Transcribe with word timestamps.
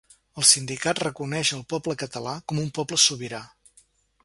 El 0.43 0.45
sindicat 0.51 1.01
reconeix 1.03 1.51
el 1.59 1.61
poble 1.75 1.95
català 2.05 2.35
com 2.53 2.65
un 2.65 2.73
poble 2.81 3.01
sobirà. 3.07 3.45